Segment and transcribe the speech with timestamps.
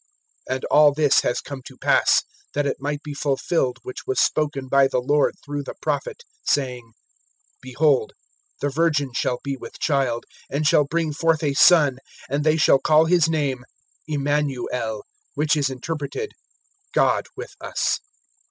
[0.49, 2.23] (22)And all this has come to pass,
[2.55, 6.93] that it might be fulfilled which was spoken by the Lord through the prophet, saying:
[7.63, 8.09] (23)Behold,
[8.61, 11.99] the virgin shall be with child, And shall bring forth a son,
[12.31, 13.63] And they shall call his name
[14.07, 16.29] Immanuel; which is interpreted[1:23],
[16.95, 17.99] God with us.